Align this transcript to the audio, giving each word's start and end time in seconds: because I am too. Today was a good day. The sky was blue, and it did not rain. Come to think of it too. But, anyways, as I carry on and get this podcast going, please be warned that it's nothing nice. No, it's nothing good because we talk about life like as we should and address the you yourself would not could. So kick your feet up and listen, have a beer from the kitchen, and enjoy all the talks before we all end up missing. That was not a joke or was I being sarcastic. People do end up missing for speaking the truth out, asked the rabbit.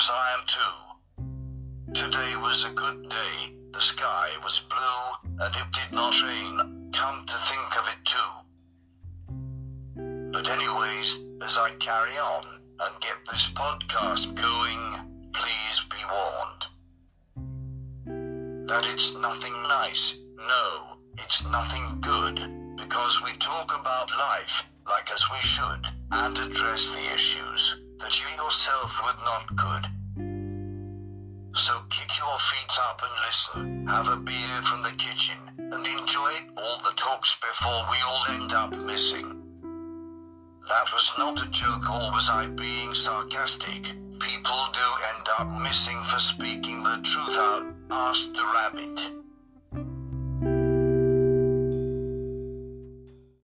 because 0.00 0.16
I 0.16 0.32
am 0.38 0.44
too. 0.46 0.74
Today 1.92 2.36
was 2.36 2.64
a 2.64 2.70
good 2.70 3.08
day. 3.10 3.52
The 3.72 3.80
sky 3.82 4.30
was 4.42 4.60
blue, 4.60 5.30
and 5.44 5.54
it 5.54 5.72
did 5.72 5.92
not 5.92 6.14
rain. 6.22 6.90
Come 6.94 7.26
to 7.26 7.34
think 7.34 7.76
of 7.78 7.86
it 7.86 8.02
too. 8.06 8.32
But, 10.32 10.48
anyways, 10.48 11.18
as 11.42 11.58
I 11.58 11.72
carry 11.78 12.16
on 12.16 12.46
and 12.80 13.00
get 13.02 13.26
this 13.30 13.50
podcast 13.52 14.34
going, 14.34 15.30
please 15.34 15.84
be 15.90 16.02
warned 16.10 16.66
that 18.68 18.86
it's 18.94 19.14
nothing 19.16 19.52
nice. 19.52 20.16
No, 20.38 20.96
it's 21.18 21.44
nothing 21.44 22.00
good 22.00 22.40
because 22.78 23.22
we 23.22 23.32
talk 23.36 23.78
about 23.78 24.10
life 24.16 24.64
like 24.88 25.12
as 25.12 25.30
we 25.30 25.40
should 25.40 25.86
and 26.10 26.38
address 26.38 26.94
the 26.94 27.02
you 27.02 27.49
yourself 28.50 29.00
would 29.04 29.24
not 29.24 29.46
could. 29.56 29.86
So 31.54 31.72
kick 31.88 32.10
your 32.18 32.36
feet 32.36 32.78
up 32.82 33.00
and 33.00 33.12
listen, 33.24 33.86
have 33.86 34.08
a 34.08 34.16
beer 34.16 34.62
from 34.62 34.82
the 34.82 34.90
kitchen, 34.98 35.36
and 35.56 35.86
enjoy 35.86 36.32
all 36.56 36.78
the 36.82 36.90
talks 36.96 37.36
before 37.36 37.86
we 37.92 37.96
all 38.04 38.24
end 38.30 38.52
up 38.52 38.76
missing. 38.76 39.40
That 40.68 40.92
was 40.92 41.12
not 41.16 41.40
a 41.46 41.50
joke 41.50 41.88
or 41.88 42.10
was 42.10 42.28
I 42.28 42.48
being 42.48 42.92
sarcastic. 42.92 43.84
People 44.18 44.62
do 44.72 44.86
end 45.14 45.28
up 45.38 45.62
missing 45.62 46.02
for 46.02 46.18
speaking 46.18 46.82
the 46.82 46.98
truth 47.04 47.38
out, 47.38 47.72
asked 47.88 48.34
the 48.34 48.42
rabbit. 48.42 49.19